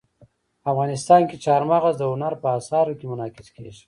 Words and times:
افغانستان 0.71 1.21
کې 1.29 1.37
چار 1.45 1.61
مغز 1.71 1.93
د 1.99 2.03
هنر 2.11 2.33
په 2.41 2.47
اثار 2.59 2.87
کې 2.99 3.05
منعکس 3.11 3.47
کېږي. 3.55 3.79